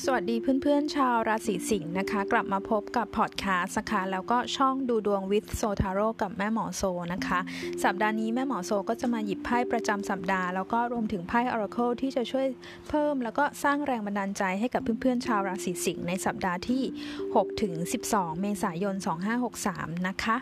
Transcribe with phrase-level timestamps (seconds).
[0.00, 6.82] สวัสดีเพื่อนๆ ชาวราศีสิงห์นะคะ กลับมาพบกับพอดแคสต์นะคะแล้วก็ช่องดูดวงวิ h โซทาโร่กับแม่หมอโซ
[7.12, 7.40] นะคะ
[7.84, 12.46] สัปดาห์นี้แม่หมอโซก็จะมาหยิบไพ่ประจำสัปดาห์ แล้วก็รวมถึงไพ่ Oracle ที่จะช่วย
[12.88, 16.82] เพิ่ม แล้วก็สร้างแรงบันดาลใจให้กับเพื่อนๆ ชาวราศีสิงห์ในสัปดาห์ที่
[17.20, 17.74] 6ถึง
[18.08, 18.94] 12 เมษายน
[19.50, 20.36] 2563 นะคะ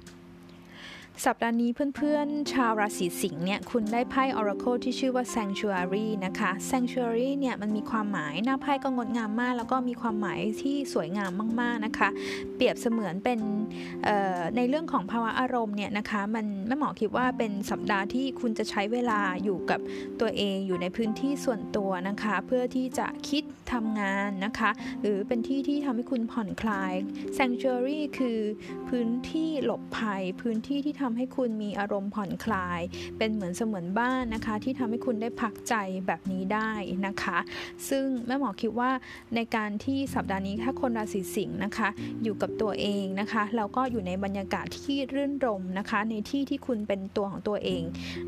[1.27, 12.09] สัปดาห์นี้เพื่อนๆ ชาวราศีสิงห์เนี่ยคุณได้ไพ่ Oracle ที่ชื่อว่า Sanctuary นะคะ Sanctuary เนี่ยมันมีความหมายหน้าไพ่ก็งดงามมาก แล้วก็มีความหมายที่สวยงามมากๆนะคะ
[12.57, 13.39] เปรียบเสมือนเป็น
[14.57, 19.81] ในเรื่องของภาวะอารมณ์เนี่ยนะคะมันแม่หมอคิดว่าเป็นสัปดาห์ที่คุณจะใช้เวลาอยู่กับ
[20.21, 24.71] ตัวเองอยู่ในพื้นที่ส่วนตัวนะคะ เพื่อที่จะคิด ทำงานนะคะ
[25.01, 26.93] หรือเป็นที่ที่ทำให้คุณผ่อนคลาย
[27.39, 28.39] Sanctuary คือ
[28.89, 32.81] พื้นที่หลบภัย พื้นที่ที่ทำให้คุณมีอารมณ์ผ่อนคลาย
[33.19, 35.75] เป็นเหมือนเสมือนบ้านนะคะ ที่ทำให้คุณได้พักใจ
[36.07, 36.71] แบบนี้ได้
[37.07, 37.39] นะคะ
[37.89, 38.91] ซึ่งแม่หมอคิดว่า
[39.35, 41.89] ในการที่สัปดาห์นี้ถ้าคนราศีสิงห์นะคะ
[42.23, 47.83] อยู่กับตัวเองนะคะแล้วก็อยู่ในบรรยากาศที่รื่นรมนะคะ ในที่ที่คุณเป็นตัวของตัวเอง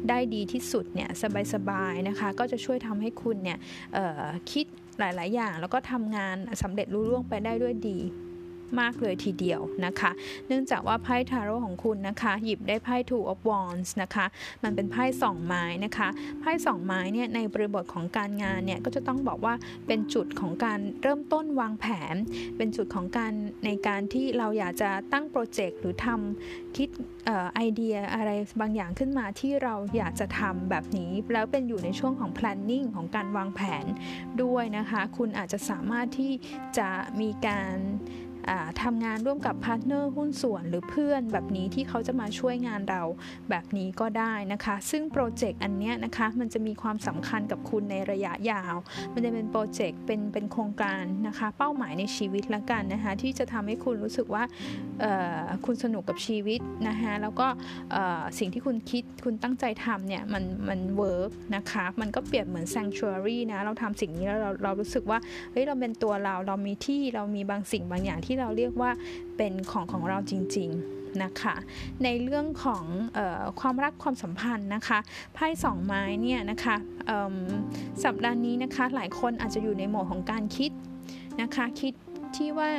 [0.09, 1.11] ได้ดีที่สุดเนี่ย
[1.55, 3.59] สบายๆนะคะ ก็จะช่วยทำให้คุณเนี่ย
[4.53, 4.67] คิด
[4.99, 7.99] หลาย ๆ อย่าง แล้วก็ทำงานสำเร็จรุ่ร่วงไปได้ด้วยดี
[8.81, 10.11] มากเลยทีเดียวนะคะ
[10.49, 14.27] เนื่องจากว่าไพ่ทาโร่ของคุณนะคะ หยิบได้ไพ่ two of wands นะคะ
[14.65, 16.09] มันเป็นไพ่สองไม้นะคะ
[16.41, 19.55] ไพ่สองไม้เนี่ยในบริบทของการงานเนี่ยก็จะต้องบอกว่า
[19.87, 22.15] เป็นจุดของการเริ่มต้นวางแผน
[22.57, 23.33] เป็นจุดของการ
[23.65, 26.89] ในการที่เราอยากจะตั้งโปรเจกต์หรือทำคิด
[27.55, 33.85] ไอเดียอะไรบางอย่างขึ้นมาที่เราอยากจะทำแบบนี้ แล้วเป็นอยู่ในช่วงของ planning ของการวางแผน
[34.43, 36.33] ด้วยนะคะ คุณอาจจะสามารถที่
[36.79, 36.89] จะ
[37.21, 37.77] มีการ
[38.83, 43.03] ทำงานร่วมกับพาร์ทเนอร์หุ้นส่วนหรือเพื่อนแบบนี้ที่เขาจะมาช่วยงานเรา
[43.51, 48.77] แบบนี้ก็ได้นะคะ ซึ่งโปรเจกต์อันนี้นะคะมันจะมีความสำคัญกับคุณในระยะยาว
[49.13, 54.43] มันจะเป็นโปรเจกต์เป็นเป็นโครงการนะคะ เป้าหมายในชีวิตละกันนะคะที่จะทำให้คุณรู้สึกว่า
[55.65, 57.47] คุณสนุกกับชีวิตนะคะแล้วก็
[58.39, 65.19] สิ่งที่คุณคิดคุณตั้งใจทำเนี่ยมันมัน work นะคะมันก็เปรียบเหมือน sanctuary นะเราทำสิ่งนี้แล้วเราเรารู้สึกว่า
[65.53, 68.91] เฮ้ยเราเป็นตัวเราเรามีที่เรามีบางสิ่งบางอย่างที่ที่เราเรียกว่า
[69.37, 71.55] เป็นของของเราจริง ๆนะคะ
[72.05, 72.85] ในเรื่องของ
[73.17, 74.99] ออความรักความสัมพันธ์นะคะ
[75.35, 76.77] ไพ่สองไม้เนี่ยนะคะ
[78.05, 80.71] สัปดาห์นี้นะคะหลายคนอาจจะอยู่ในโหมดของการคิด
[81.41, 81.93] นะคะคิด
[82.37, 82.71] ที่ว่า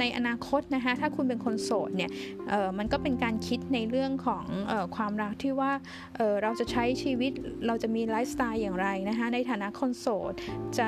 [0.00, 2.10] ในอนาคตนะคะถ้าคุณเป็นคนโสดเนี่ย
[2.78, 5.72] มันก็เป็นการคิดในเรื่องของออความรักที่ว่า
[6.16, 7.32] เเราจะใช้ชีวิต
[7.66, 10.32] เราจะมีไลฟ์สไตล์อย่างไรนะคะในฐานะคนโสด
[10.76, 10.86] จะ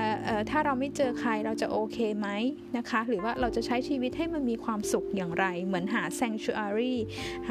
[0.51, 2.29] ถ้าเราไม่เจอใครเราจะโอเคไหม
[2.77, 6.95] นะคะหรือว่าเราจะใช้ชีวิตให้มันมีความสุขอย่างไร เหมือนหา sanctuary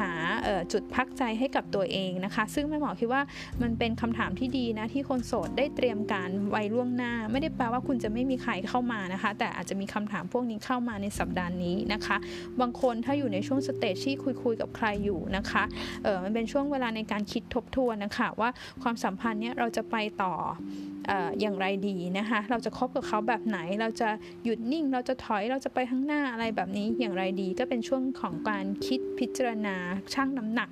[0.00, 0.10] หา
[0.72, 3.22] จุดพักใจให้กับตัวเองนะคะ ซึ่งแม่หมอคิดว่า
[3.62, 12.16] มันเป็นคำถามที่ดีนะที่คนโสดได้เตรียมการไว้ล่วงหน้า ไม่ได้แปลว่าคุณจะไม่มีใครเข้ามานะคะ แต่อาจจะมีคำถามพวกนี้เข้ามาในสัปดาห์นี้นะคะ
[12.60, 15.64] บางคนถ้าอยู่ในช่วงสเตจที่คุยคุยกับใครอยู่นะคะ
[16.04, 18.50] เออมันเป็นช่วงเวลาในการคิดทบทวนนะคะว่า
[18.82, 20.34] ความสัมพันธ์เนี้ยเราจะไปต่อ
[21.40, 24.08] อย่างไรดีนะคะเราจะคบกับเขาแบบไหนเราจะ
[24.44, 29.76] หยุดนิ่ง เราจะถอยเราจะไปข้างหน้าอะไรแบบนี้อย่างไรดี ก็เป็นช่วงของการคิดพิจารณา
[30.14, 30.70] ชั่งน้ำหนัก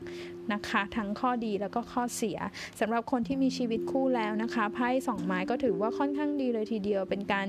[0.54, 2.38] นะคะ ทั้งข้อดีแล้วก็ข้อเสีย
[2.80, 7.46] สำหรับคนที่มีชีวิตคู่แล้วนะคะไพ่สองไม้ก็ถือว่าค่อนข้างดีเลยทีเดียว เป็นการ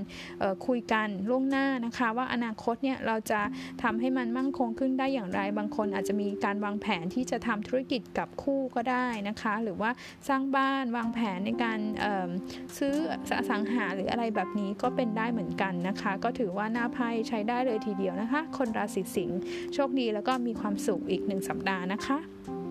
[0.67, 3.41] คุยกันล่วงหน้านะคะ ว่าอนาคตเนี่ยเราจะ
[3.83, 9.91] ทำให้มันมั่งคงขึ้นได้อย่างไร บางคนอาจจะมีการวางแผนที่จะทำธุรกิจกับคู่ก็ได้นะคะ หรือว่า
[10.27, 11.79] สร้างบ้านวางแผนในการ
[12.77, 12.95] ซื้อ
[13.37, 19.39] อสังหาหรืออะไรแบบนี้ก็เป็นได้เหมือนกันนะคะ ก็ถือว่าหน้าไพ่ใช้ได้เลยทีเดียวนะคะ คนราศีสิงห์
[19.73, 22.66] โชคดีแล้วก็มีความสุขอีกหนึ่งสัปดาห์นะคะ